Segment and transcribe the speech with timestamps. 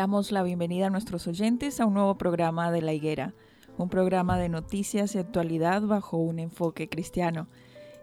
[0.00, 3.34] Damos la bienvenida a nuestros oyentes a un nuevo programa de La Higuera,
[3.76, 7.48] un programa de noticias y actualidad bajo un enfoque cristiano.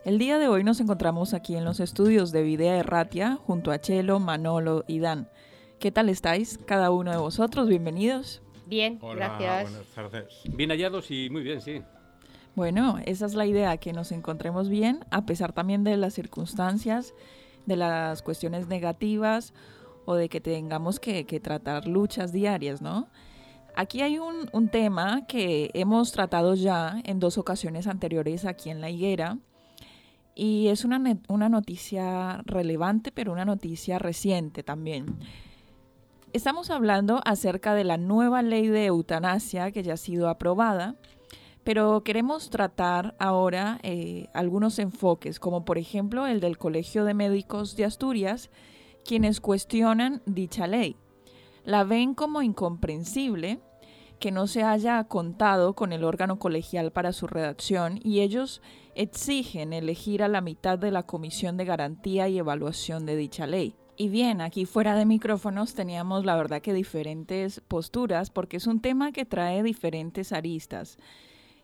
[0.05, 3.81] El día de hoy nos encontramos aquí en los estudios de Videa Erratia junto a
[3.81, 5.27] Chelo, Manolo y Dan.
[5.79, 7.67] ¿Qué tal estáis cada uno de vosotros?
[7.67, 8.43] Bienvenidos.
[8.67, 9.71] Bien, gracias.
[9.71, 10.41] Buenas tardes.
[10.55, 11.81] Bien hallados y muy bien, sí.
[12.53, 17.15] Bueno, esa es la idea, que nos encontremos bien, a pesar también de las circunstancias,
[17.65, 19.55] de las cuestiones negativas
[20.07, 23.09] o de que tengamos que, tratar luchas diarias, ¿no?
[23.75, 28.89] Aquí hay un, tema que hemos tratado ya en dos ocasiones anteriores aquí en La
[28.89, 29.37] Higuera
[30.33, 35.17] y es una, noticia relevante, pero una noticia reciente también.
[36.31, 40.95] Estamos hablando acerca de la nueva ley de eutanasia que ya ha sido aprobada,
[41.65, 47.75] pero queremos tratar ahora eh, algunos enfoques, como por ejemplo el del Colegio de Médicos
[47.75, 48.49] de Asturias,
[49.07, 50.97] quienes cuestionan dicha ley.
[51.63, 53.61] La ven como incomprensible
[54.19, 58.61] que no se haya contado con el órgano colegial para su redacción y ellos
[58.95, 63.75] exigen elegir a la mitad de la Comisión de Garantía y Evaluación de dicha ley.
[63.95, 68.81] Y bien, aquí fuera de micrófonos teníamos la verdad que diferentes posturas porque es un
[68.81, 70.97] tema que trae diferentes aristas.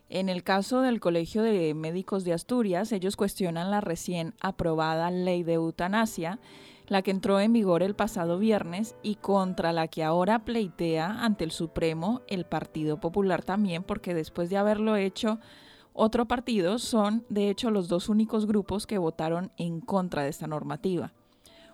[0.08, 5.42] En el caso del Colegio de Médicos de Asturias, ellos cuestionan la recién aprobada ley
[5.42, 6.38] de eutanasia
[6.86, 11.44] la que entró en vigor el pasado viernes y contra la que ahora pleitea ante
[11.44, 15.38] el Supremo el Partido Popular también, porque después de haberlo hecho
[15.92, 20.46] otro partido, son de hecho los dos únicos grupos que votaron en contra de esta
[20.46, 21.12] normativa.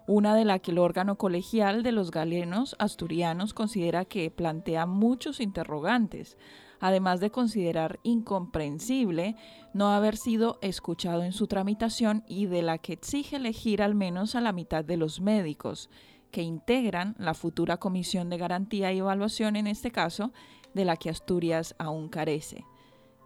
[0.06, 5.40] Una de la que el órgano colegial de los galenos asturianos considera que plantea muchos
[5.40, 6.36] interrogantes,
[6.80, 9.36] además de considerar incomprensible
[9.72, 14.34] no haber sido escuchado en su tramitación y de la que exige elegir al menos
[14.34, 15.90] a la mitad de los médicos
[16.30, 20.32] que integran la futura Comisión de Garantía y Evaluación, en este caso,
[20.74, 22.64] de la que Asturias aún carece.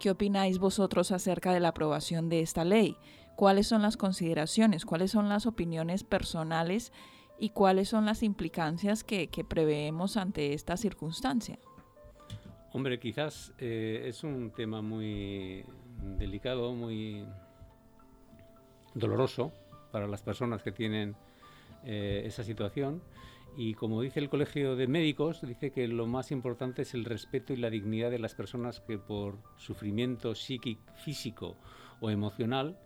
[0.00, 2.96] ¿Qué opináis vosotros acerca de la aprobación de esta ley?
[3.36, 4.84] ¿Cuáles son las consideraciones?
[4.84, 6.92] ¿Cuáles son las opiniones personales?
[7.38, 11.58] ¿Y cuáles son las implicancias que, que preveemos ante esta circunstancia?
[12.74, 15.64] Hombre, quizás eh, es un tema muy
[16.18, 17.24] delicado, muy
[18.94, 19.52] doloroso
[19.92, 21.14] para las personas que tienen
[21.84, 23.00] eh, esa situación.
[23.56, 27.52] Y como dice el Colegio de Médicos, dice que lo más importante es el respeto
[27.52, 31.56] y la dignidad de las personas que por sufrimiento psíquico, físico
[32.00, 32.76] o emocional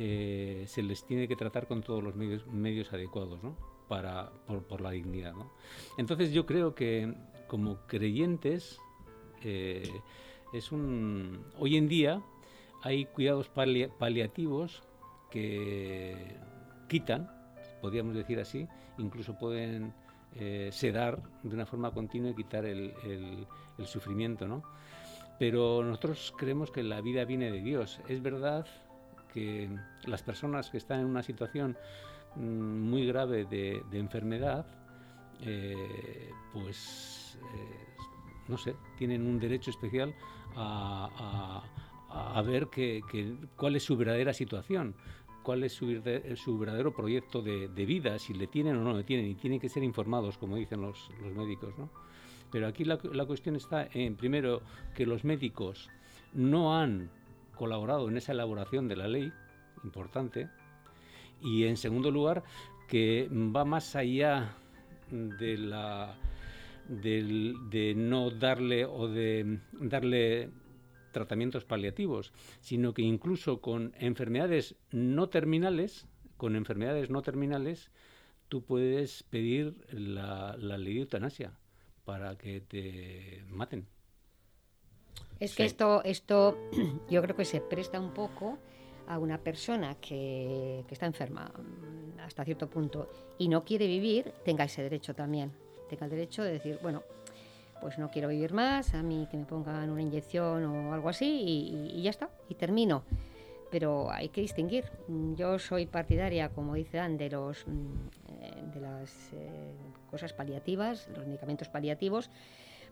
[0.00, 3.56] eh, se les tiene que tratar con todos los medios, medios adecuados ¿no?
[3.86, 5.32] Para, por, por, la dignidad.
[5.32, 5.52] ¿no?
[5.96, 7.14] Entonces yo creo que
[7.46, 8.80] como creyentes
[9.42, 10.00] eh,
[10.52, 12.22] es un, hoy en día
[12.82, 14.82] hay cuidados paliativos
[15.30, 16.36] que
[16.88, 17.30] quitan,
[17.80, 18.66] podríamos decir así,
[18.98, 19.92] incluso pueden
[20.36, 22.94] eh, sedar de una forma continua y quitar el,
[23.84, 24.62] sufrimiento, ¿no?
[25.38, 28.00] Pero nosotros creemos que la vida viene de Dios.
[28.08, 28.66] Es verdad
[29.32, 29.68] que
[30.04, 31.76] las personas que están en una situación
[32.34, 34.66] mm, muy grave de, enfermedad,
[35.42, 37.38] eh, pues
[38.48, 40.14] no sé, tienen un derecho especial
[40.56, 41.62] a,
[42.44, 43.02] ver que,
[43.56, 44.94] cuál es su verdadera situación,
[45.42, 46.02] cuál es su,
[46.36, 49.68] su verdadero proyecto de, vida, si le tienen o no le tienen, y tienen que
[49.68, 51.90] ser informados, como dicen los, los médicos, ¿no?
[52.50, 54.62] Pero aquí la, la cuestión está en, primero,
[54.94, 55.90] que los médicos
[56.32, 57.10] no han
[57.54, 59.32] colaborado en esa elaboración de la ley,
[59.84, 60.48] importante,
[61.42, 62.42] y en segundo lugar,
[62.88, 64.56] que va más allá
[65.10, 66.16] de la
[66.88, 70.50] de, no darle o de darle
[71.12, 76.06] tratamientos paliativos, sino que incluso con enfermedades no terminales,
[76.36, 77.90] con enfermedades no terminales,
[78.48, 81.52] tú puedes pedir la, ley de eutanasia
[82.04, 83.86] para que te maten.
[85.40, 86.58] Es que esto, esto
[87.10, 88.58] yo creo que se presta un poco
[89.06, 91.50] a una persona que, que, está enferma
[92.18, 95.52] hasta cierto punto y no quiere vivir, tenga ese derecho también.
[95.88, 97.02] Tenga el derecho de decir, bueno,
[97.80, 101.26] pues no quiero vivir más, a mí que me pongan una inyección o algo así
[101.94, 103.04] y, ya está, y termino.
[103.70, 104.84] Pero hay que distinguir.
[105.36, 109.74] Yo soy partidaria, como dice Dan, de, los, mm, eh, de las eh,
[110.10, 112.30] cosas paliativas, los medicamentos paliativos,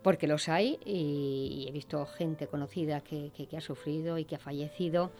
[0.02, 5.12] porque los hay y, he visto gente conocida que, ha sufrido y que ha fallecido.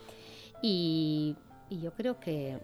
[0.61, 1.35] Y
[1.69, 2.57] yo creo que,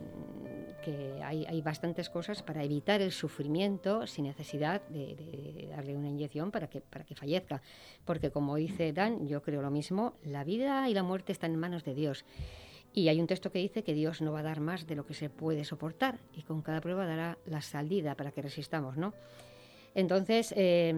[1.24, 6.81] hay, bastantes cosas para evitar el sufrimiento sin necesidad de, darle una inyección para que,
[6.81, 7.62] para que fallezca.
[8.06, 11.59] Porque como dice Dan, yo creo lo mismo, la vida y la muerte están en
[11.59, 12.25] manos de Dios.
[12.94, 15.06] Y hay un texto que dice que Dios no va a dar más de lo
[15.06, 19.13] que se puede soportar y con cada prueba dará la salida para que resistamos, ¿no?
[19.95, 20.94] Entonces, eh,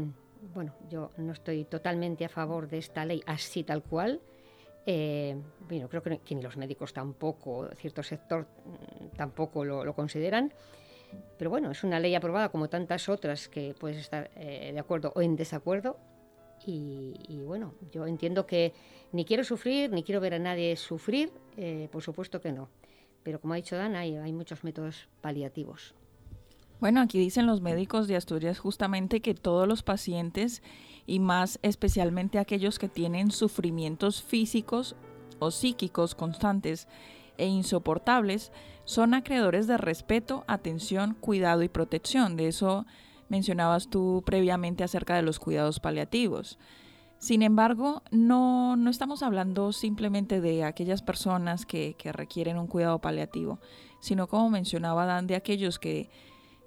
[0.53, 4.21] bueno, yo no estoy totalmente a favor de esta ley así tal cual,
[4.85, 5.35] eh,
[5.67, 10.53] bueno, creo que, ni los médicos tampoco, cierto sector mm, tampoco lo, consideran.
[11.37, 15.11] Pero bueno, es una ley aprobada como tantas otras que puedes estar eh, de acuerdo
[15.15, 15.97] o en desacuerdo.
[16.67, 18.73] Y, bueno, yo entiendo que
[19.11, 22.69] ni quiero sufrir, ni quiero ver a nadie sufrir, eh, por supuesto que no.
[23.21, 25.93] Pero como ha dicho Dan, hay, hay muchos métodos paliativos.
[26.79, 30.63] Bueno, aquí dicen los médicos de Asturias justamente que todos los pacientes
[31.05, 34.95] y más especialmente aquellos que tienen sufrimientos físicos
[35.39, 36.87] o psíquicos constantes
[37.37, 38.51] e insoportables,
[38.85, 42.37] son acreedores de respeto, atención, cuidado y protección.
[42.37, 42.85] De eso
[43.29, 46.57] mencionabas tú previamente acerca de los cuidados paliativos.
[47.17, 52.99] Sin embargo, no, no estamos hablando simplemente de aquellas personas que, que requieren un cuidado
[52.99, 53.59] paliativo,
[53.99, 56.09] sino como mencionaba Dan, de aquellos que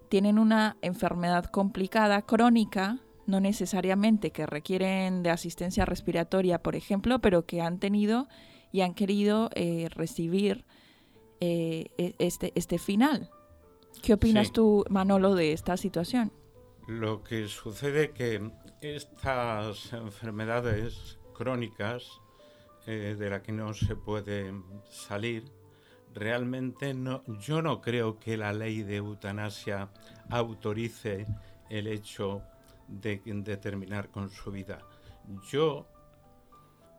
[0.09, 2.99] tienen una enfermedad complicada, crónica,
[3.29, 8.27] no necesariamente que requieren de asistencia respiratoria, por ejemplo, pero que han tenido
[8.73, 10.65] y han querido eh, recibir
[11.41, 13.31] eh, e, este, este final.
[14.03, 16.33] ¿Qué opinas tú, Manolo, de esta situación?
[16.87, 22.23] Lo que sucede que estas enfermedades crónicas
[22.87, 24.55] eh, de las que no se puede
[24.89, 25.53] salir,
[26.15, 29.91] realmente no, yo no creo que la ley de eutanasia
[30.31, 31.27] autorice
[31.69, 32.43] el hecho
[32.89, 34.81] de, terminar con su vida.
[35.51, 35.87] Yo,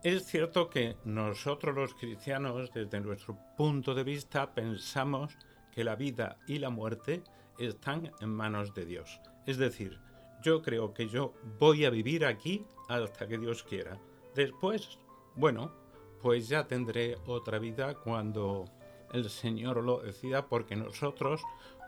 [0.04, 5.38] es cierto que nosotros los cristianos, desde nuestro punto de vista, pensamos
[5.72, 7.24] que la vida y la muerte
[7.58, 9.20] están en manos de Dios.
[9.46, 10.00] Es decir,
[10.42, 14.00] yo creo que yo voy a vivir aquí hasta que Dios quiera.
[14.36, 15.00] Después,
[15.36, 15.74] bueno,
[16.22, 18.66] pues ya tendré otra vida cuando
[19.14, 21.42] el Señor lo decida, porque nosotros,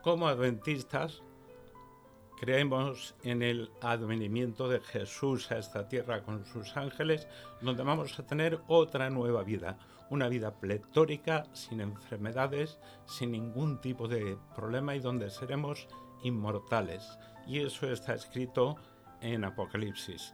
[0.03, 1.21] como adventistas,
[2.41, 7.27] Creemos en el advenimiento de Jesús a esta tierra con sus ángeles,
[7.61, 9.77] donde vamos a tener otra nueva vida,
[10.09, 15.87] una vida pletórica, sin enfermedades, sin ningún tipo de problema y donde seremos
[16.23, 17.15] inmortales.
[17.45, 18.75] Y eso está escrito
[19.21, 20.33] en Apocalipsis.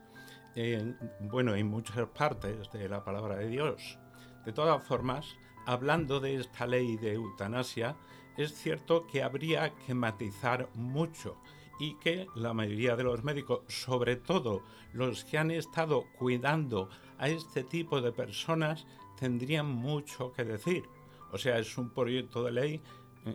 [1.20, 3.98] bueno, en muchas partes de la palabra de Dios.
[4.46, 5.26] De todas formas,
[5.66, 7.96] hablando de esta ley de eutanasia,
[8.38, 11.36] es cierto que habría que matizar mucho
[11.78, 17.28] y que la mayoría de los médicos, sobre todo los que han estado cuidando a
[17.28, 18.86] este tipo de personas,
[19.18, 20.84] tendrían mucho que decir.
[21.32, 22.80] O sea, es un proyecto de ley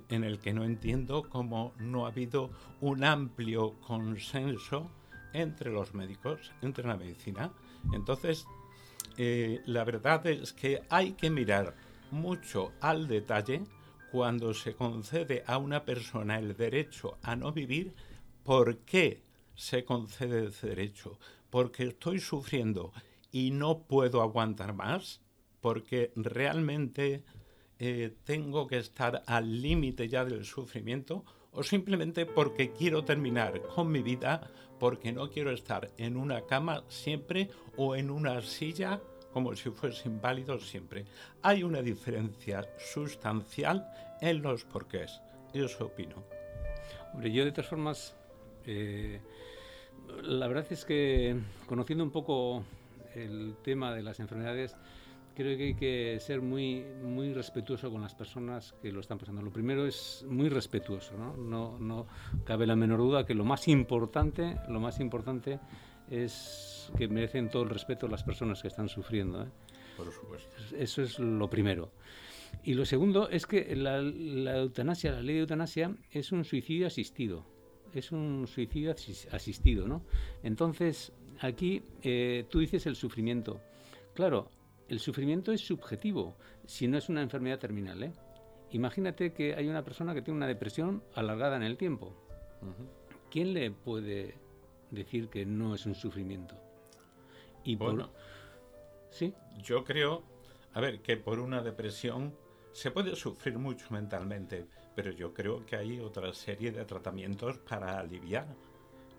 [0.09, 2.50] en el que no entiendo cómo no ha habido
[2.81, 4.89] un amplio consenso
[5.33, 7.51] entre los médicos, entre la medicina.
[7.93, 8.47] Entonces,
[9.17, 11.75] eh, la verdad es que hay que mirar
[12.12, 13.63] mucho al detalle
[14.12, 17.93] cuando se concede a una persona el derecho a no vivir
[18.43, 19.23] ¿Por qué
[19.55, 21.17] se concede ese derecho?
[21.50, 22.91] Porque estoy sufriendo
[23.31, 25.21] y no puedo aguantar más,
[25.62, 27.23] porque realmente
[27.79, 33.91] eh, tengo que estar al límite ya del sufrimiento, o simplemente porque quiero terminar con
[33.91, 39.55] mi vida, porque no quiero estar en una cama siempre o en una silla como
[39.55, 41.05] si fuese inválido siempre.
[41.41, 43.88] Hay una diferencia sustancial
[44.21, 45.21] en los porqués.
[45.53, 46.23] Eso opino.
[47.13, 48.15] Hombre, yo de todas formas,
[48.65, 49.20] eh,
[50.24, 51.36] la verdad es que
[51.67, 52.63] conociendo un poco
[53.15, 54.75] el tema de las enfermedades,
[55.36, 59.41] creo que hay que ser muy, muy respetuoso con las personas que lo están pasando.
[59.41, 61.36] Lo primero es muy respetuoso, ¿no?
[61.38, 62.08] No, no
[62.43, 65.60] cabe la menor duda que lo más importante, lo más importante
[66.10, 69.43] es que merecen todo el respeto las personas que están sufriendo.
[69.43, 69.48] ¿eh?
[69.98, 70.50] Por supuesto.
[70.77, 71.91] Eso es lo primero.
[72.63, 77.46] Y lo segundo es que la, eutanasia, la ley de eutanasia, es un suicidio asistido.
[77.93, 78.91] Es un suicidio
[79.31, 80.03] asistido, ¿no?
[80.41, 83.62] Entonces, aquí eh, tú dices el sufrimiento.
[84.13, 84.50] Claro,
[84.88, 86.35] el sufrimiento es subjetivo,
[86.65, 88.03] si no es una enfermedad terminal.
[88.03, 88.13] ¿eh?
[88.71, 92.15] Imagínate que hay una persona que tiene una depresión alargada en el tiempo.
[93.29, 94.35] ¿Quién le puede
[94.91, 96.55] decir que no es un sufrimiento?
[97.63, 98.09] Y bueno,
[99.09, 99.33] sí.
[99.62, 100.23] Yo creo,
[100.73, 102.35] a ver, que por una depresión
[102.71, 108.00] se puede sufrir mucho mentalmente, pero yo creo que hay otra serie de tratamientos para
[108.00, 108.47] aliviar.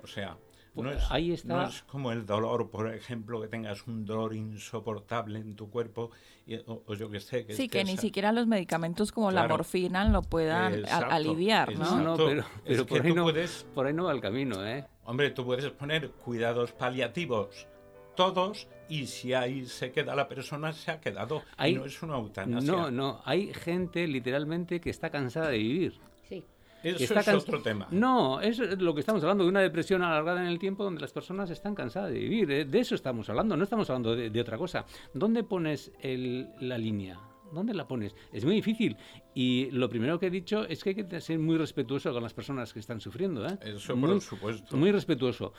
[0.02, 0.36] O sea,
[0.82, 1.54] no es, Ahí está.
[1.54, 6.10] no es como el dolor, por ejemplo, que tengas un dolor insoportable en tu cuerpo,
[6.66, 7.46] o, yo que sé.
[7.46, 12.00] Que sí, que ni siquiera los medicamentos como la morfina lo puedan aliviar, ¿no?
[12.00, 14.84] No, pero, pero por, ahí no, puedes, por ahí no va el camino, ¿eh?
[15.04, 17.68] Hombre, tú puedes poner cuidados paliativos,
[18.14, 21.42] todos, y si ahí se queda la persona, se ha quedado.
[21.64, 22.73] y no es una eutanasia.
[22.73, 25.94] No, no, hay gente literalmente que está cansada de vivir.
[26.85, 27.88] Eso es otro tema.
[27.90, 31.12] No, es lo que estamos hablando, de una depresión alargada en el tiempo donde las
[31.12, 32.50] personas están cansadas de vivir.
[32.50, 32.64] ¿eh?
[32.66, 34.85] De eso estamos hablando, no estamos hablando de, otra cosa.
[35.14, 37.18] ¿Dónde pones la línea?
[37.52, 38.14] ¿Dónde la pones?
[38.33, 38.97] Es muy difícil.
[39.33, 42.35] Y lo primero que he dicho es que hay que ser muy respetuoso con las
[42.35, 43.47] personas que están sufriendo.
[43.47, 43.59] ¿eh?
[43.62, 44.76] Eso, por supuesto.
[44.76, 45.52] Muy respetuoso.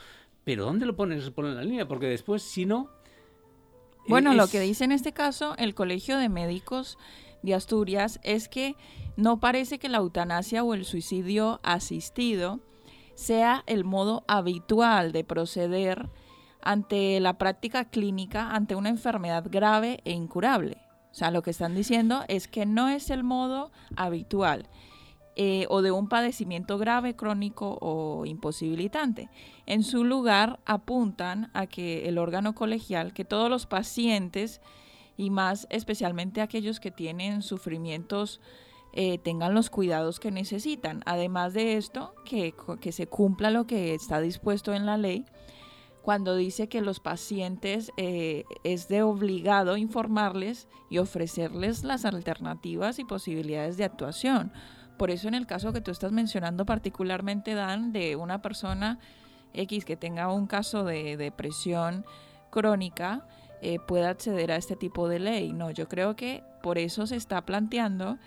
[0.46, 1.28] Pero ¿dónde lo pones?
[1.30, 2.88] Pones la línea, porque después, si no.
[4.06, 6.98] Bueno, lo que dice en este caso el Colegio de Médicos
[7.42, 8.76] de Asturias es que
[9.16, 12.60] no parece que la eutanasia o el suicidio asistido
[13.16, 16.08] sea el modo habitual de proceder
[16.62, 20.76] ante la práctica clínica ante una enfermedad grave e incurable.
[21.10, 24.68] O sea, lo que están diciendo es que no es el modo habitual
[25.38, 29.28] eh, o de un padecimiento grave, crónico o imposibilitante.
[29.66, 34.62] En su lugar, apuntan a que el órgano colegial, que todos los pacientes
[35.18, 38.40] y más especialmente aquellos que tienen sufrimientos
[38.94, 41.02] eh, tengan los cuidados que necesitan.
[41.04, 42.54] Además de esto, que,
[42.90, 45.26] se cumpla lo que está dispuesto en la ley
[46.00, 53.04] cuando dice que los pacientes eh, es de obligado informarles y ofrecerles las alternativas y
[53.04, 54.50] posibilidades de actuación.
[54.96, 58.98] Por eso en el caso que tú estás mencionando particularmente, Dan, de una persona
[59.52, 62.04] X que tenga un caso de depresión
[62.50, 63.26] crónica,
[63.62, 65.52] eh, pueda acceder a este tipo de ley.
[65.52, 68.18] No, yo creo que por eso se está planteando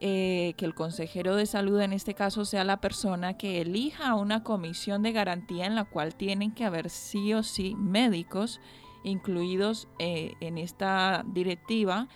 [0.00, 4.42] eh, que el consejero de salud en este caso sea la persona que elija una
[4.42, 8.60] comisión de garantía en la cual tienen que haber sí o sí médicos
[9.04, 12.08] incluidos eh, en esta directiva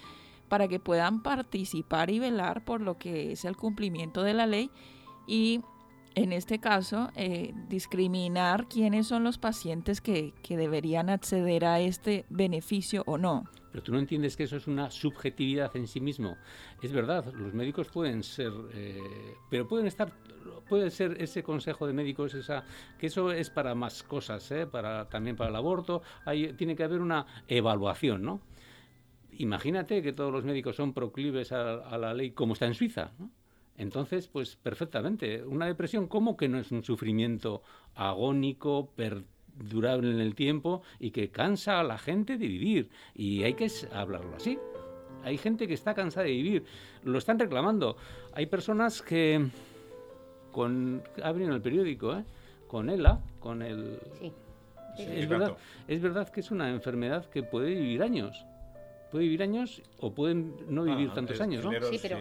[0.48, 4.70] para que puedan participar y velar por lo que es el cumplimiento de la ley
[5.26, 5.60] y
[6.14, 13.04] en este caso, eh, discriminar quiénes son los pacientes que, deberían acceder a este beneficio
[13.06, 13.44] o no.
[13.70, 16.36] Pero tú no entiendes que eso es una subjetividad en sí mismo.
[16.82, 19.00] Es verdad, los médicos pueden ser, eh,
[19.48, 20.12] pero pueden estar,
[20.68, 22.64] puede ser ese consejo de médicos, esa,
[22.98, 24.66] que eso es para más cosas, ¿eh?
[24.66, 26.02] para, también para el aborto.
[26.24, 28.40] Hay, tiene que haber una evaluación, ¿no?
[29.38, 33.12] Imagínate que todos los médicos son proclives a, a la ley como está en Suiza,
[33.18, 33.30] ¿no?
[33.78, 35.44] Entonces, pues perfectamente.
[35.44, 37.62] Una depresión, ¿cómo que no es un sufrimiento
[37.94, 42.90] agónico, perdurable en el tiempo y que cansa a la gente de vivir?
[43.14, 44.58] Y hay que hablarlo así.
[45.22, 46.64] Hay gente que está cansada de vivir,
[47.04, 47.96] lo están reclamando.
[48.32, 49.46] Hay personas que
[50.50, 52.24] con abren el periódico, ¿eh?
[52.66, 54.32] con ELA, con el sí.
[54.98, 58.44] Es, verdad, es verdad que es una enfermedad que puede vivir años
[59.10, 61.72] puede vivir años o pueden no vivir ah, tantos años, ¿no?
[61.90, 62.18] Sí, pero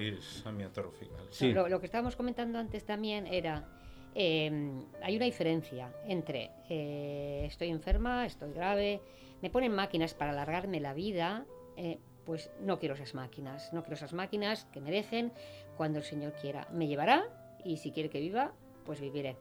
[1.29, 1.53] sí.
[1.53, 3.67] Lo, que estábamos comentando antes también era,
[4.15, 9.01] em, hay una diferencia entre eh, estoy enferma, estoy grave,
[9.41, 13.95] me ponen máquinas para alargarme la vida, eh, pues no quiero esas máquinas, no quiero
[13.95, 15.31] esas máquinas que me dejen
[15.77, 16.67] cuando el Señor quiera.
[16.73, 17.23] Me llevará
[17.63, 18.53] y si quiere que viva,
[18.85, 19.37] pues viviré.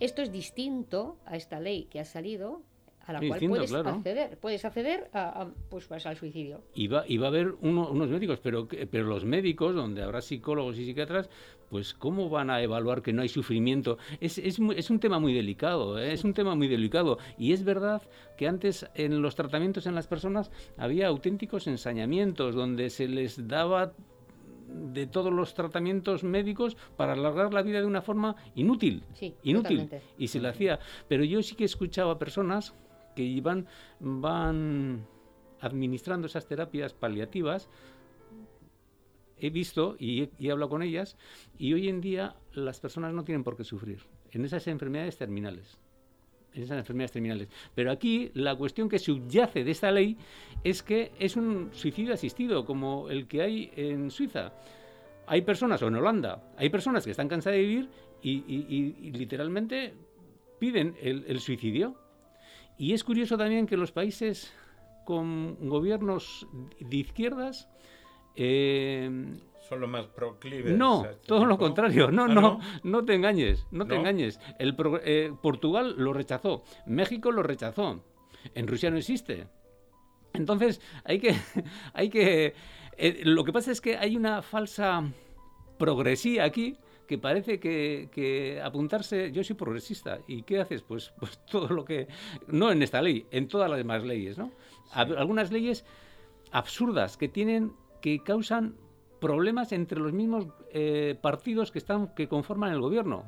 [0.00, 2.62] Esto es distinto a esta ley que ha salido
[3.06, 6.62] a la cual puedes acceder, puedes acceder a, pues, pues, al suicidio.
[6.74, 10.78] Y va, y va a haber unos médicos, pero, pero los médicos, donde habrá psicólogos
[10.78, 11.30] y psiquiatras,
[11.70, 13.98] pues ¿cómo van a evaluar que no hay sufrimiento?
[14.20, 16.12] Es, es, es un tema muy delicado, ¿eh?
[16.12, 17.18] es un tema muy delicado.
[17.38, 18.02] Y es verdad
[18.36, 23.92] que antes en los tratamientos en las personas había auténticos ensañamientos, donde se les daba
[24.68, 29.04] de todos los tratamientos médicos para alargar la vida de una forma inútil.
[29.42, 29.88] inútil.
[30.18, 30.80] Y se le hacía.
[31.08, 32.74] Pero yo sí que escuchaba personas
[33.16, 33.42] que
[33.98, 35.06] van
[35.60, 37.68] administrando esas terapias paliativas,
[39.38, 41.16] he visto y he, hablado con ellas,
[41.58, 45.78] y hoy en día las personas no tienen por qué sufrir en esas enfermedades terminales.
[46.54, 47.48] En esas enfermedades terminales.
[47.74, 50.16] Pero aquí la cuestión que subyace de esta ley
[50.64, 54.52] es que es un suicidio asistido, como el que hay en Suiza.
[55.26, 57.88] Hay personas, o en Holanda, hay personas que están cansadas de vivir
[58.22, 59.92] y, literalmente
[60.58, 62.05] piden el suicidio
[62.78, 64.52] y es curioso también que los países
[65.04, 66.46] con gobiernos
[66.80, 67.68] de izquierdas
[68.34, 69.10] eh,
[69.68, 70.76] son los más proclives.
[70.76, 72.10] No, este todo lo contrario.
[72.10, 74.40] No, ah, no, no, te engañes, no, te engañes.
[74.58, 78.02] El eh, Portugal lo rechazó, México lo rechazó.
[78.54, 79.48] En Rusia no existe.
[80.34, 81.34] Entonces hay que,
[81.94, 82.54] hay que.
[82.98, 85.02] Eh, lo que pasa es que hay una falsa
[85.78, 90.82] progresía aquí que parece que, apuntarse, yo soy progresista, ¿y qué haces?
[90.82, 92.08] Pues, pues todo lo que,
[92.48, 94.50] no en esta ley, en todas las demás leyes, ¿no?
[94.92, 95.84] Algunas leyes
[96.52, 98.76] absurdas que tienen, que causan
[99.20, 103.24] problemas entre los mismos eh, partidos que, están, que conforman el gobierno.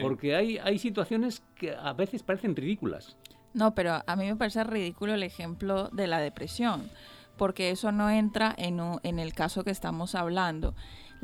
[0.00, 3.16] Porque hay, hay situaciones que a veces parecen ridículas.
[3.54, 6.90] No, pero a mí me parece ridículo el ejemplo de la depresión,
[7.38, 10.74] porque eso no entra en, en el caso que estamos hablando.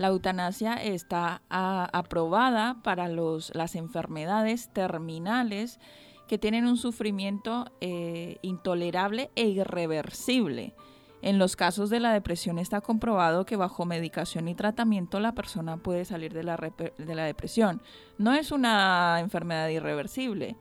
[0.03, 5.79] La eutanasia está aprobada para los, las enfermedades terminales
[6.27, 10.75] que tienen un sufrimiento eh, intolerable e irreversible.
[11.23, 15.77] En los casos de la depresión está comprobado que bajo medicación y tratamiento la persona
[15.77, 17.81] puede salir de la, de la depresión.
[18.19, 20.57] No es una enfermedad irreversible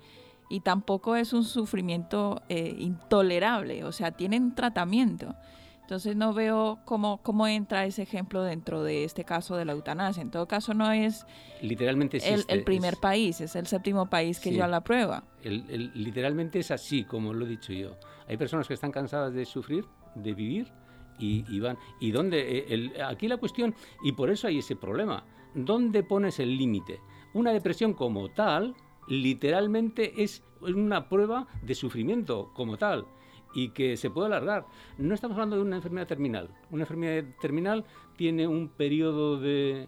[0.51, 5.33] y tampoco es un sufrimiento eh, intolerable, o sea, tienen tratamiento.
[5.81, 10.21] Entonces no veo cómo, cómo entra ese ejemplo dentro de este caso de la eutanasia.
[10.21, 11.25] En todo caso no es
[11.61, 15.23] literalmente el, primer país, es el séptimo país que ya la prueba.
[15.43, 17.97] literalmente es así, como lo he dicho yo.
[18.27, 20.71] Hay personas que están cansadas de sufrir, de vivir,
[21.19, 21.77] y, van.
[21.99, 22.65] ¿Y dónde?
[22.67, 26.99] Eh, aquí la cuestión, y por eso hay ese problema, ¿dónde pones el límite?
[27.33, 28.75] Una depresión como tal,
[29.07, 33.05] literalmente es una prueba de sufrimiento como tal
[33.53, 34.65] y que se puede alargar.
[34.97, 36.49] No estamos hablando de una enfermedad terminal.
[36.69, 37.85] Una enfermedad terminal
[38.17, 39.87] tiene un periodo de...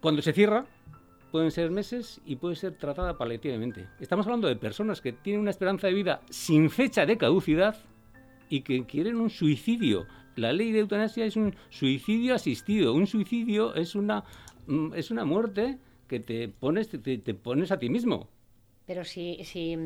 [0.00, 0.66] Cuando se cierra,
[1.30, 3.86] pueden ser meses y puede ser tratada paliativamente.
[4.00, 7.76] Estamos hablando de personas que tienen una esperanza de vida sin fecha de caducidad
[8.48, 10.06] y que quieren un suicidio.
[10.36, 12.94] La ley de eutanasia es un suicidio asistido.
[12.94, 14.24] Un suicidio es una,
[14.66, 18.28] mm, es una muerte que te pones, te, pones a ti mismo.
[18.86, 19.76] Pero si, si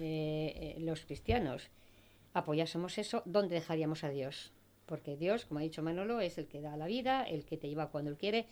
[0.00, 1.70] eh, los cristianos
[2.34, 4.52] apoyásemos eso, ¿dónde dejaríamos a Dios?
[4.86, 7.68] Porque Dios, como ha dicho Manolo, es el que da la vida, el que te
[7.68, 8.46] lleva cuando Él quiere.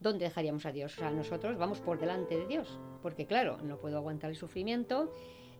[0.00, 0.96] ¿Dónde dejaríamos a Dios?
[0.96, 5.12] O sea, nosotros vamos por delante de Dios, porque claro, no puedo aguantar el sufrimiento,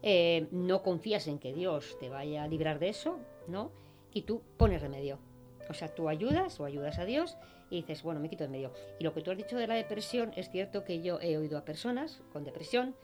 [0.03, 3.71] eh, no confías en que Dios te vaya a librar de eso, ¿no?
[4.13, 5.21] Y tú pones remedio.
[5.69, 7.37] O sea, tú ayudas o ayudas a Dios
[7.71, 8.73] y dices, bueno, me quito de medio.
[8.99, 11.57] Y lo que tú has dicho de la depresión, es cierto que yo he oído
[11.57, 12.97] a personas con depresión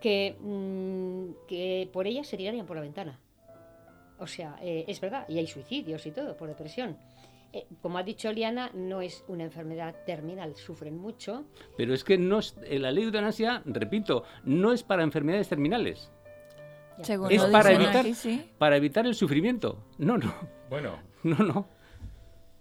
[0.00, 3.20] que, mm, que por ella se tirarían por la ventana.
[4.18, 6.96] O sea, eh, es verdad, y hay suicidios y todo por depresión.
[7.52, 11.44] Eh, como ha dicho Liana, no es una enfermedad terminal, sufren mucho.
[11.76, 15.48] Pero es que no es, eh, la ley de eutanasia, repito, no es para enfermedades
[15.48, 16.10] terminales.
[16.98, 18.06] es para evitar,
[18.58, 19.84] para evitar el sufrimiento.
[19.98, 20.34] No, no.
[20.70, 21.04] Bueno.
[21.22, 21.66] No, no.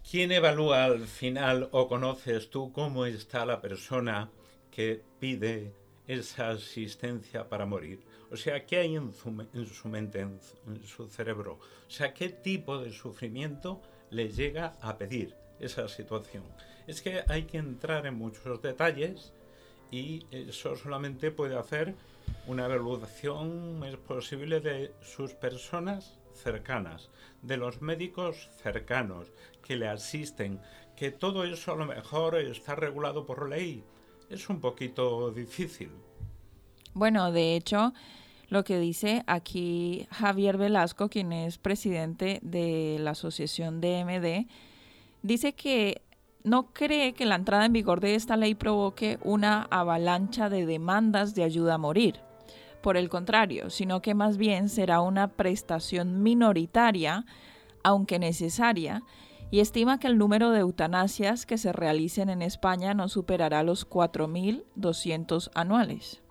[0.10, 4.32] ¿Quién evalúa al final o conoces tú cómo está la persona
[4.72, 5.72] que pide
[6.08, 8.04] esa asistencia para morir?
[8.32, 9.32] O sea, ¿qué hay en su,
[9.88, 10.40] mente, en,
[10.86, 11.60] su cerebro?
[11.88, 16.44] O sea, ¿qué tipo de sufrimiento le llega a pedir esa situación?
[16.88, 19.34] Es que hay que entrar en muchos detalles
[19.92, 21.96] y eso solamente puede hacer
[22.48, 27.10] una evaluación, es posible, de sus personas cercanas,
[27.42, 29.32] de los médicos cercanos
[29.64, 30.60] que le asisten,
[30.96, 33.84] que todo eso a lo mejor está regulado por ley,
[34.30, 35.90] es un poquito difícil.
[36.94, 37.94] Bueno, de hecho,
[38.50, 44.48] lo que dice aquí Javier Velasco, quien es presidente de la asociación DMD,
[45.22, 46.02] dice que
[46.44, 51.34] no cree que la entrada en vigor de esta ley provoque una avalancha de demandas
[51.34, 52.20] de ayuda a morir,
[52.82, 57.26] por el contrario, sino que más bien será una prestación minoritaria,
[57.84, 59.02] aunque necesaria,
[59.52, 63.90] y estima que el número de eutanasias que se realicen en España no superará los
[63.90, 66.22] 4.200 anuales.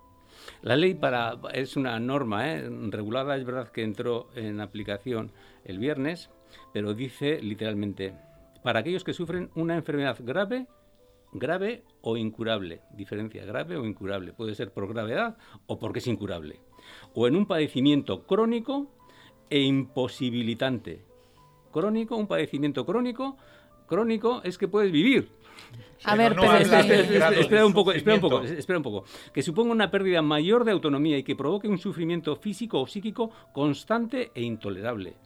[0.61, 2.69] La ley para es una norma ¿eh?
[2.89, 5.31] regulada, es verdad que entró en aplicación
[5.63, 6.29] el viernes,
[6.73, 8.13] pero dice literalmente,
[8.63, 10.67] para aquellos que sufren una enfermedad grave,
[11.33, 16.59] grave o incurable, diferencia grave o incurable, puede ser por gravedad o porque es incurable,
[17.13, 18.87] o en un padecimiento crónico
[19.49, 21.04] e imposibilitante.
[21.75, 23.35] Crónico, un padecimiento crónico,
[23.85, 25.27] crónico es que puedes vivir,
[26.05, 29.03] a ver, pero espera, un poco, espera un poco, espera un poco.
[29.33, 33.29] Que suponga una pérdida mayor de autonomía y que provoque un sufrimiento físico o psíquico
[33.51, 35.17] constante e intolerable.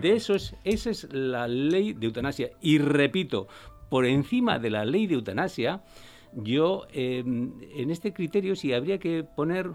[0.00, 2.52] De eso es, esa es la ley de eutanasia.
[2.62, 3.46] Y repito,
[3.90, 5.82] por encima de la ley de eutanasia,
[6.32, 9.70] yo em, en este criterio, si habría que poner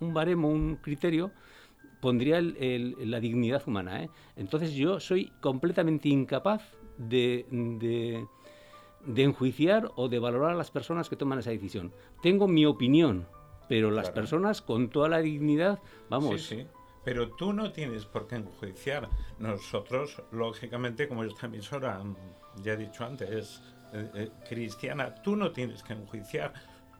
[0.00, 1.32] un baremo, un criterio,
[2.00, 4.04] pondría la dignidad humana.
[4.04, 4.10] ¿eh?
[4.36, 6.62] Entonces yo soy completamente incapaz
[6.98, 7.46] de
[9.04, 11.92] de enjuiciar o de valorar a las personas que toman esa decisión.
[12.22, 13.26] Tengo mi opinión,
[13.68, 16.42] pero las personas con toda la dignidad, vamos.
[16.42, 16.66] Sí, sí.
[17.02, 19.08] Pero tú no tienes por qué enjuiciar.
[19.38, 22.02] Nosotros, lógicamente, como esta emisora,
[22.62, 23.62] ya he dicho antes, es
[23.94, 26.52] eh, eh, cristiana, tú no tienes que enjuiciar.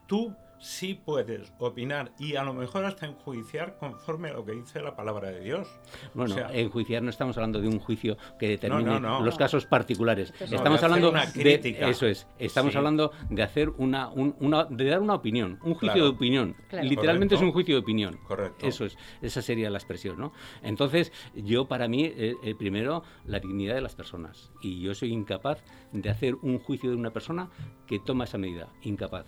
[0.07, 4.81] Tú sí puedes opinar y a lo mejor hasta enjuiciar conforme a lo que dice
[4.81, 5.67] la palabra de Dios.
[6.13, 10.33] Bueno, enjuiciar no estamos hablando de un juicio que determine los casos particulares.
[10.39, 12.27] estamos hablando de, eso es.
[12.37, 16.55] Estamos hablando de hacer una, una, de dar una opinión, un juicio de opinión.
[16.83, 18.17] Literalmente es un juicio de opinión.
[18.27, 18.65] Correcto.
[18.65, 18.97] Eso es.
[19.21, 20.31] Esa sería la expresión, ¿no?
[20.61, 25.11] Entonces, yo para mí eh, eh, primero la dignidad de las personas y yo soy
[25.11, 27.49] incapaz de hacer un juicio de una persona
[27.87, 29.25] que toma esa medida, incapaz.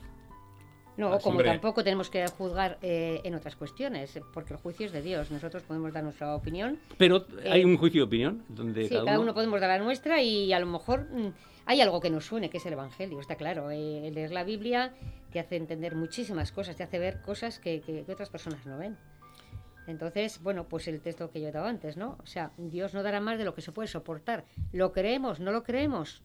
[0.97, 5.01] No, como tampoco tenemos que juzgar eh, en otras cuestiones, porque el juicio es de
[5.01, 5.31] Dios.
[5.31, 6.77] Nosotros podemos dar nuestra opinión.
[6.97, 9.33] Pero hay eh, un juicio de opinión donde sí, cada, uno...
[9.33, 11.33] podemos dar la nuestra y a lo mejor mm,
[11.65, 13.71] hay algo que nos suene, que es el Evangelio, está claro.
[13.71, 14.93] Eh, leer la Biblia
[15.31, 18.95] te hace entender muchísimas cosas, te hace ver cosas que, que, otras personas no ven.
[19.87, 22.17] Entonces, bueno, pues el texto que yo he dado antes, ¿no?
[22.23, 24.45] O sea, Dios no dará más de lo que se puede soportar.
[24.71, 25.39] ¿Lo creemos?
[25.39, 26.21] ¿No lo creemos?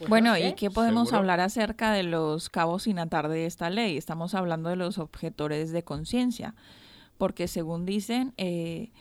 [0.00, 3.98] Pues bueno, ¿y qué podemos hablar acerca de los cabos sin atar de esta ley?
[3.98, 6.54] Estamos hablando de los objetores de conciencia,
[7.18, 8.92] porque según dicen, eh,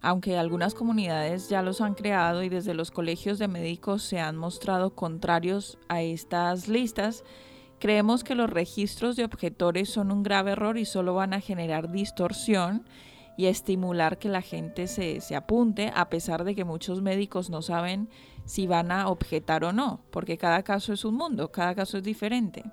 [0.00, 4.38] aunque algunas comunidades ya los han creado y desde los colegios de médicos se han
[4.38, 7.22] mostrado contrarios a estas listas,
[7.78, 11.90] creemos que los registros de objetores son un grave error y solo van a generar
[11.92, 12.86] distorsión
[13.36, 17.60] y estimular que la gente se, se apunte, a pesar de que muchos médicos no
[17.60, 18.08] saben
[18.46, 22.04] si van a objetar o no, porque cada caso es un mundo, cada caso es
[22.04, 22.64] diferente.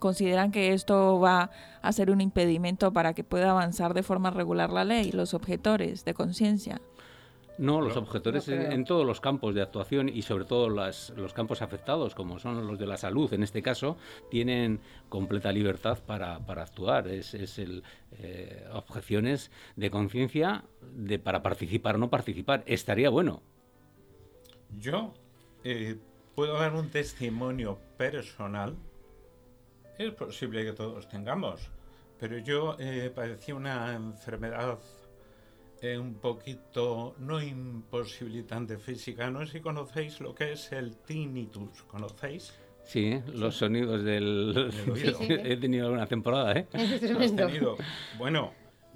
[0.00, 4.70] ¿Consideran que esto va a ser un impedimento para que pueda avanzar de forma regular
[4.70, 6.80] la ley, los objetores de conciencia?
[7.58, 12.14] No, los objetores en, todos los campos de actuación y sobre todo los campos afectados,
[12.14, 13.96] como son los de la salud en este caso,
[14.30, 17.06] tienen completa libertad para, actuar.
[17.08, 17.84] Es, el,
[18.18, 22.64] eh, objeciones de conciencia de para participar o no participar.
[22.66, 23.42] Estaría bueno,
[24.78, 25.14] yo
[25.64, 25.96] eh,
[26.34, 28.76] puedo dar un testimonio personal.
[29.98, 31.70] Es posible que todos tengamos,
[32.18, 34.78] pero yo eh, padecí una enfermedad
[35.80, 39.30] eh, un poquito no imposibilitante física.
[39.30, 41.82] No sé si conocéis lo que es el tinnitus.
[41.84, 42.54] ¿Conocéis?
[42.84, 44.72] Sí, los sonidos del...
[45.28, 46.66] He tenido una temporada, ¿eh?
[48.18, 48.52] Bueno,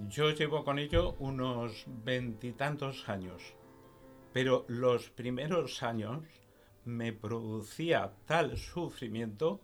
[0.09, 3.56] yo llevo con ello unos veintitantos años
[4.37, 6.23] pero los primeros años
[6.85, 9.63] me producía tal sufrimiento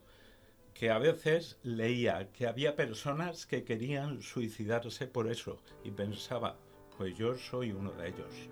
[0.72, 6.56] que a veces leía que había personas que querían suicidarse por eso y pensaba,
[6.96, 8.48] pues yo soy uno de ellos.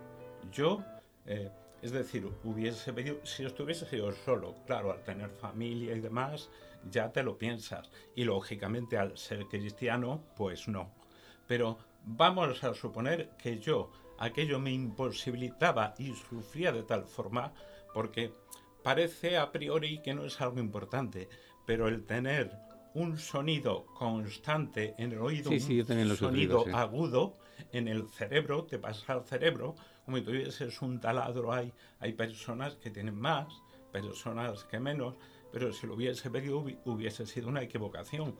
[0.52, 0.84] Yo,
[1.24, 1.48] eh,
[1.80, 6.50] es decir, hubiese pedido, si estuviese yo solo, claro, al tener familia y demás,
[6.90, 7.90] ya te lo piensas.
[8.14, 10.92] Y lógicamente al ser cristiano, pues no.
[11.46, 17.52] Pero vamos a suponer que yo aquello me imposibilitaba y sufría de tal forma
[17.92, 18.32] porque
[18.84, 21.28] parece a priori que no es algo importante,
[21.66, 22.52] pero el tener
[22.94, 27.36] un sonido constante en el oído, un sonido agudo
[27.72, 32.76] en el cerebro, te pasa al cerebro, como si tuvieses un taladro, hay, hay personas
[32.76, 33.46] que tienen más,
[33.92, 35.14] personas que menos,
[35.52, 38.36] pero si lo hubiese pedido hubiese sido una equivocación,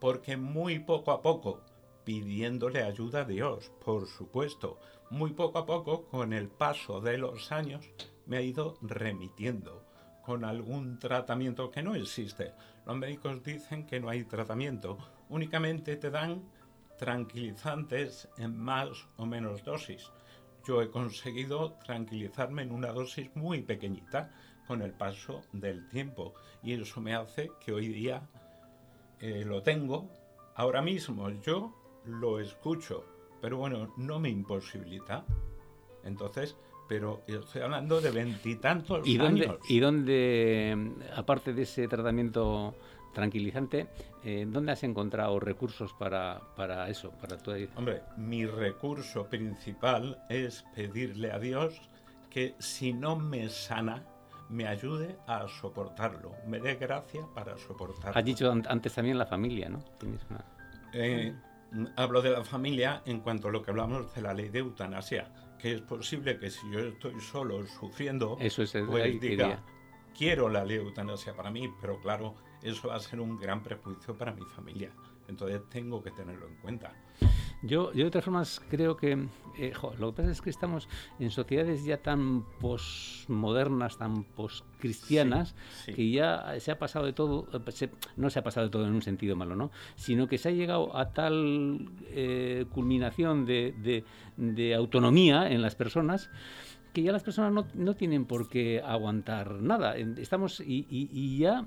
[0.00, 1.60] porque muy poco a poco,
[2.04, 4.80] pidiéndole ayuda a Dios, por supuesto,
[5.12, 7.84] muy poco a poco, con el paso de los años,
[8.24, 9.84] me ha ido remitiendo
[10.24, 12.54] con algún tratamiento que no existe.
[12.86, 14.96] Los médicos dicen que no hay tratamiento,
[15.28, 16.42] únicamente te dan
[16.98, 20.10] tranquilizantes en más o menos dosis.
[20.66, 24.32] Yo he conseguido tranquilizarme en una dosis muy pequeñita
[24.66, 28.30] con el paso del tiempo y eso me hace que hoy día
[29.20, 30.08] eh, lo tengo.
[30.54, 31.74] Ahora mismo yo
[32.06, 33.11] lo escucho,
[33.42, 35.26] pero bueno, no me imposibilita.
[36.04, 36.56] Entonces,
[36.88, 39.58] pero estoy hablando de veintitantos años.
[39.68, 42.74] ¿Y dónde, aparte de ese tratamiento
[43.12, 43.88] tranquilizante,
[44.24, 47.10] eh, ¿dónde has encontrado recursos para, para eso?
[47.10, 47.50] Para tu...
[47.76, 51.78] Hombre, mi recurso principal es pedirle a Dios
[52.30, 54.04] que si no me sana,
[54.48, 58.18] me ayude a soportarlo, me dé gracia para soportarlo.
[58.18, 59.82] Has dicho antes también la familia, ¿no?
[60.94, 61.34] Eh,
[61.96, 65.32] hablo de la familia en cuanto a lo que hablamos de la ley de eutanasia,
[65.58, 69.62] que es posible que si yo estoy solo sufriendo, eso es pues diga,
[70.16, 73.62] quiero la ley de eutanasia para mí, pero claro, eso va a ser un gran
[73.62, 74.92] prejuicio para mi familia.
[75.28, 76.92] Entonces tengo que tenerlo en cuenta.
[77.62, 81.30] Yo, yo de todas formas creo que eh, lo que pasa es que estamos en
[81.30, 85.54] sociedades ya tan posmodernas, tan poscristianas,
[85.86, 88.94] que ya se ha pasado de todo, eh, no se ha pasado de todo en
[88.94, 89.70] un sentido malo, ¿no?
[89.94, 94.04] Sino que se ha llegado a tal eh, culminación de,
[94.36, 96.30] de, autonomía en las personas
[96.94, 99.96] que ya las personas no, no, tienen por qué aguantar nada.
[99.96, 101.66] Estamos y, y, ya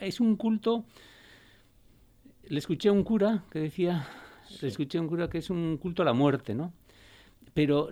[0.00, 0.84] es un culto.
[2.48, 4.06] Le escuché a un cura que decía
[4.62, 6.72] escuché un cura que es un culto a la muerte, ¿no?
[7.52, 7.88] Pero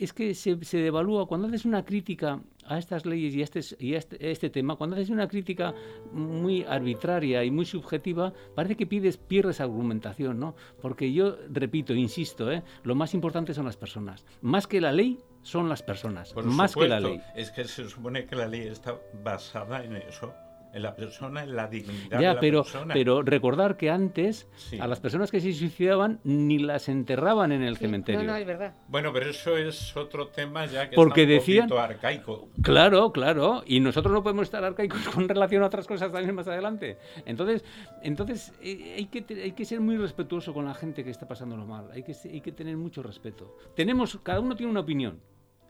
[0.00, 3.94] es que se, devalúa, cuando haces una crítica a estas leyes y a este, y
[3.94, 5.74] este, este, tema, cuando haces una crítica
[6.12, 10.54] muy arbitraria y muy subjetiva, parece que pides, pierdes argumentación, ¿no?
[10.80, 12.62] Porque yo, repito, insisto, ¿eh?
[12.84, 14.24] lo más importante son las personas.
[14.40, 16.34] Más que la ley, son las personas.
[16.44, 17.20] más que la ley.
[17.34, 20.32] Es que se supone que la ley está basada en eso
[20.72, 22.94] en la persona, en la dignidad ya, de la pero, persona.
[22.94, 27.76] Pero recordar que antes a las personas que se suicidaban ni las enterraban en el
[27.76, 28.22] cementerio.
[28.22, 28.74] No, no, es verdad.
[28.88, 32.48] Bueno, pero eso es otro tema ya que Porque está un decían, arcaico.
[32.62, 33.62] Claro, claro.
[33.66, 36.98] Y nosotros no podemos estar arcaicos con relación a otras cosas también más adelante.
[37.26, 37.64] Entonces,
[38.02, 41.66] entonces eh, hay, que, hay que ser muy respetuoso con la gente que está pasándolo
[41.66, 41.90] mal.
[41.92, 43.56] Hay que, hay que tener mucho respeto.
[43.74, 45.20] Tenemos, cada uno tiene una opinión,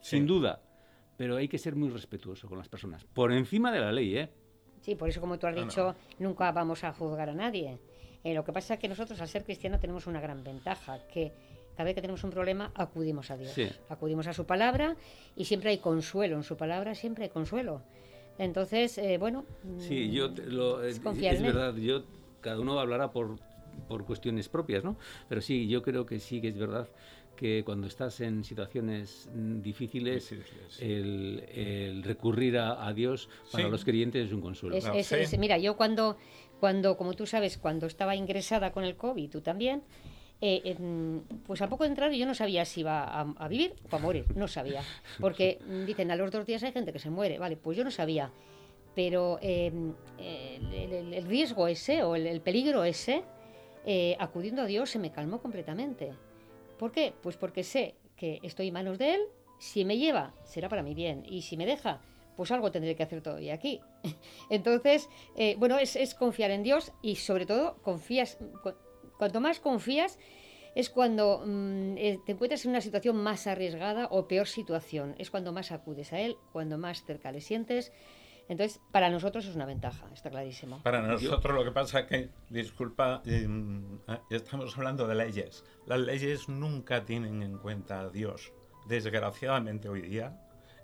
[0.01, 0.63] sin duda.
[1.17, 3.05] Pero hay que ser muy respetuoso con las personas.
[3.05, 4.31] Por encima de la ley, ¿eh?
[4.81, 7.79] Sí, por eso, como tú has dicho, nunca vamos a juzgar a nadie.
[8.25, 11.33] Eh, lo que pasa es que nosotros, al ser cristianos, tenemos una gran ventaja, que
[11.77, 13.55] cada vez que tenemos un problema, acudimos a Dios.
[13.89, 14.97] Acudimos a su palabra
[15.37, 16.37] y siempre hay consuelo.
[16.37, 17.83] En su palabra siempre hay consuelo.
[18.39, 19.45] Entonces, eh, bueno...
[19.79, 22.05] Sí, yo lo, es, es verdad, yo,
[22.41, 23.37] cada uno hablará por,
[23.89, 24.97] por cuestiones propias, ¿no?
[25.29, 26.89] Pero sí, yo creo que sí que es verdad
[27.41, 30.31] que cuando estás en situaciones mm, difíciles,
[30.79, 34.77] el, recurrir a, Dios para los creyentes es un consuelo.
[35.39, 36.19] mira, yo cuando,
[36.61, 39.83] cuando, como tú sabes, cuando estaba ingresada con el COVID, tú también,
[40.43, 40.77] eh,
[41.47, 44.27] pues a poco de entrar yo no sabía si iba a, vivir o a morir,
[44.35, 44.83] no sabía.
[45.19, 47.91] Porque dicen, a los dos días hay gente que se muere, vale, pues yo no
[47.91, 48.31] sabía.
[48.95, 53.23] Pero em, el, riesgo ese o el, peligro ese,
[53.87, 56.13] eh, acudiendo a Dios, se me calmó completamente.
[56.81, 57.13] ¿Por qué?
[57.23, 59.21] Pues porque sé que estoy en manos de Él,
[59.59, 62.01] si me lleva, será para mi bien, y si me deja,
[62.39, 63.83] pues algo tendré que hacer todavía aquí.
[64.49, 68.39] Entonces, eh, bueno, es, confiar en Dios y sobre todo confías,
[69.19, 70.19] cuanto más confías,
[70.75, 75.31] es cuando mm, eh, te encuentras en una situación más arriesgada o peor situación, es
[75.31, 77.93] cuando más acudes a Él, cuando más cerca le sientes
[78.51, 80.83] entonces, para nosotros es una ventaja, está clarísimo.
[80.83, 85.65] Para nosotros lo que pasa es que, disculpa, em, ah, estamos hablando de leyes.
[85.87, 88.53] Las leyes nunca tienen en cuenta a Dios.
[88.89, 90.37] Desgraciadamente hoy día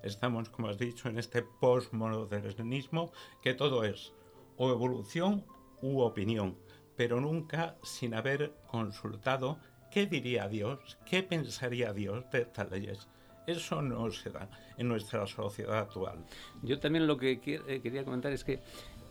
[0.04, 3.10] estamos, como has dicho, en este postmodernismo
[3.42, 4.12] que todo es
[4.56, 5.44] o evolución
[5.82, 6.56] u opinión,
[6.94, 9.58] pero nunca sin haber consultado
[9.90, 13.08] qué diría Dios, qué pensaría Dios de estas leyes.
[13.46, 16.24] Eso no se da en nuestra sociedad actual.
[16.62, 18.60] Yo también lo que eh, quería comentar es que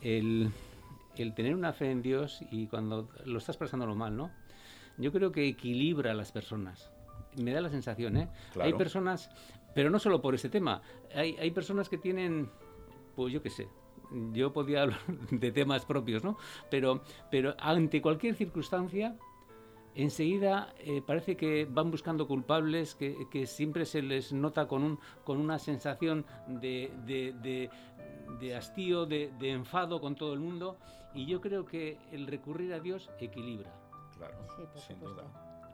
[0.02, 0.52] el,
[1.34, 4.30] tener una fe en Dios y cuando lo estás pasándolo mal, ¿no?
[4.98, 6.90] Yo creo que equilibra a las personas.
[7.36, 8.28] Me da la sensación, ¿eh?
[8.60, 9.30] Hay personas,
[9.74, 10.82] pero no solo por ese tema,
[11.14, 12.48] hay, hay personas que tienen,
[13.14, 13.68] pues yo qué sé,
[14.32, 16.38] yo podía hablar de temas propios, ¿no?
[16.70, 19.16] Pero, pero ante cualquier circunstancia
[19.96, 25.38] enseguida eh, parece que van buscando culpables, que, siempre se les nota con, un, con
[25.38, 30.78] una sensación de, de, hastío, de, enfado con todo el mundo,
[31.14, 33.72] y yo creo que el recurrir a Dios equilibra.
[34.16, 34.36] Claro,
[34.86, 35.24] sin duda.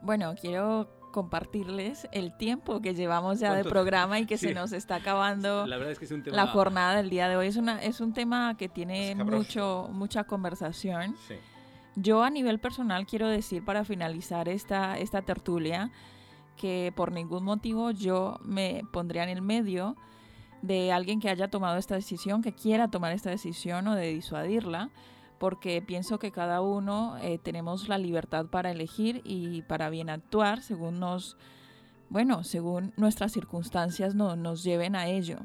[0.03, 4.97] Bueno, quiero compartirles el tiempo que llevamos ya de programa y que se nos está
[4.97, 7.49] acabando la, jornada del día de hoy.
[7.49, 11.15] Es, una, es un tema que tiene mucho, mucha conversación.
[11.29, 11.35] Sí
[11.95, 15.91] Yo a nivel personal quiero decir para finalizar esta, esta tertulia
[16.57, 19.97] que por ningún motivo yo me pondría en el medio
[20.63, 24.91] de alguien que haya tomado esta decisión, que quiera tomar esta decisión o de disuadirla,
[25.39, 30.63] porque pienso que cada uno eh, tenemos la libertad para elegir y para bien actuar
[30.63, 31.37] según nos,
[32.09, 35.41] bueno, según nuestras circunstancias no, nos lleven a ello.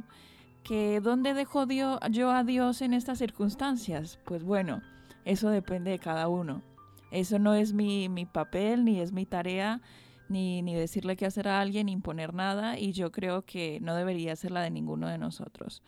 [0.64, 4.20] ¿Que dónde dejo Dios, yo a Dios en estas circunstancias?
[4.24, 4.82] Pues bueno,
[5.28, 6.62] eso depende de cada uno.
[7.12, 9.82] Eso no es mi, mi papel ni es mi tarea
[10.30, 13.96] ni, ni decirle qué hacer a alguien, ni imponer nada, y yo creo que no
[13.96, 15.84] debería ser la de ninguno de nosotros.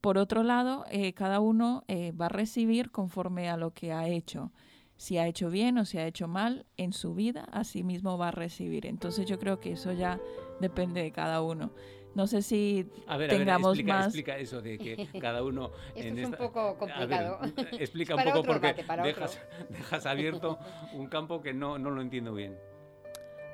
[0.00, 4.06] Por otro lado, eh, cada uno eh, va a recibir conforme a lo que ha
[4.06, 4.52] hecho.
[4.96, 8.28] Si ha hecho bien o si ha hecho mal en su vida, así mismo va
[8.28, 8.86] a recibir.
[8.86, 10.20] Entonces yo creo que eso ya
[10.60, 11.72] depende de cada uno.
[12.18, 12.84] No sé si
[13.28, 14.06] tengamos explica, más.
[14.06, 15.70] Explica eso de que cada uno.
[15.94, 17.38] Esto es un poco complicado.
[17.78, 20.58] explica un poco porque dejas, dejas, abierto
[20.94, 22.58] un campo que no, no lo entiendo bien.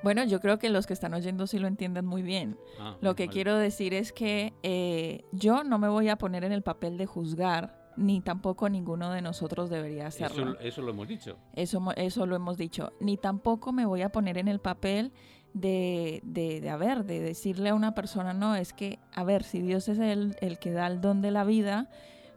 [0.03, 2.57] Bueno, yo creo que los que están oyendo sí lo entienden muy bien.
[2.81, 6.53] Ah, lo que quiero decir es que eh, yo no me voy a poner en
[6.53, 10.59] el papel de juzgar, ni tampoco ninguno de nosotros debería hacerlo.
[10.59, 11.37] Eso, lo hemos dicho.
[11.55, 12.95] Eso, eso lo hemos dicho.
[12.99, 15.13] Ni tampoco me voy a poner en el papel
[15.55, 19.45] de, de, de, a ver, de decirle a una persona, no, es que, a ver,
[19.45, 21.89] si Dios es el, el que da el don de la vida,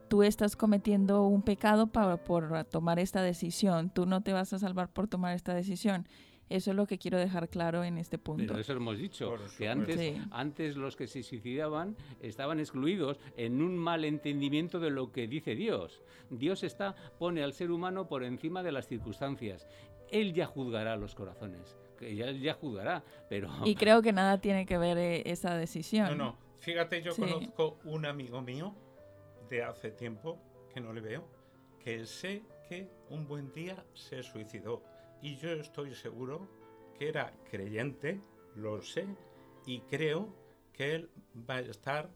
[0.07, 4.59] tú estás cometiendo un pecado para, por tomar esta decisión, tú no te vas a
[4.59, 6.07] salvar por tomar esta decisión.
[6.49, 8.45] Eso es lo que quiero dejar claro en este punto.
[8.47, 13.77] Pero eso hemos dicho, que antes, antes los que se suicidaban estaban excluidos en un
[13.77, 16.01] mal entendimiento de lo que dice Dios.
[16.29, 19.67] Dios está, pone al ser humano por encima de las circunstancias.
[20.09, 23.49] Él ya juzgará los corazones, que él ya juzgará, pero...
[23.65, 26.17] Y creo que nada tiene que ver eh, esa decisión.
[26.17, 28.73] No, no, fíjate, yo conozco un amigo mío
[29.49, 30.39] de hace tiempo,
[30.73, 31.27] que no le veo,
[31.83, 34.81] que sé que un buen día se suicidó
[35.21, 36.47] y yo estoy seguro
[36.97, 38.21] que era creyente,
[38.55, 39.07] lo sé,
[39.65, 40.33] y creo
[40.73, 41.09] que él
[41.49, 42.09] va a estar,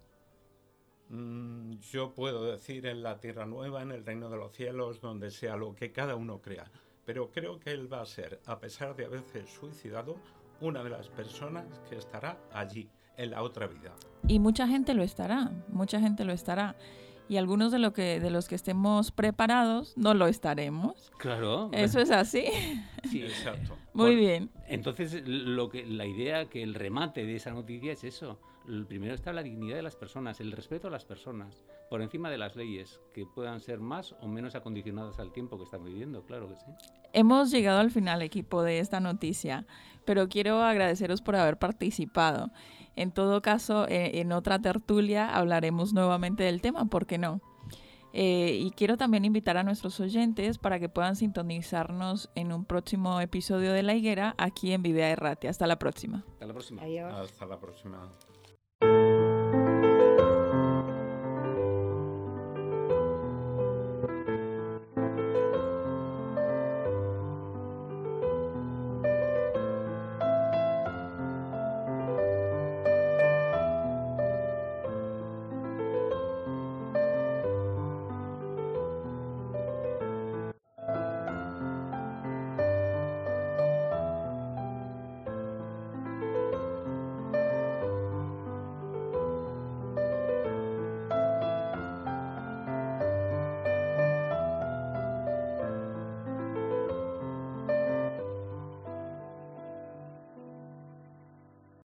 [1.09, 5.31] mm, yo puedo decir, en la tierra nueva, en el reino de los cielos, donde
[5.31, 6.71] sea lo que cada uno crea.
[7.05, 10.17] Pero creo que él va a ser, a pesar de haberse suicidado,
[10.61, 13.93] una de las personas que estará allí, en la otra vida.
[14.27, 16.75] Y mucha gente lo estará, mucha gente lo estará
[17.31, 21.13] y algunos de, lo que, de los que estemos preparados no lo estaremos.
[21.17, 21.69] Claro.
[21.71, 22.43] Eso es así.
[23.09, 23.77] Sí, exacto.
[23.93, 24.49] Muy bien.
[24.67, 28.37] Entonces, lo que, la idea, que el remate de esa noticia es eso.
[28.67, 32.29] El primero está la dignidad de las personas, el respeto a las personas, por encima
[32.29, 36.23] de las leyes, que puedan ser más o menos acondicionadas al tiempo que estamos viviendo,
[36.25, 36.71] claro que sí.
[37.13, 39.65] Hemos llegado al final, equipo, de esta noticia,
[40.05, 42.51] pero quiero agradeceros por haber participado.
[42.95, 47.41] En todo caso, eh, en otra tertulia hablaremos nuevamente del tema, ¿por qué no?
[48.13, 53.21] Eh, y quiero también invitar a nuestros oyentes para que puedan sintonizarnos en un próximo
[53.21, 55.47] episodio de La Higuera aquí en Vivea Errate.
[55.47, 56.25] Hasta la próxima.
[56.33, 56.81] Hasta la próxima.
[57.21, 58.11] Hasta la próxima.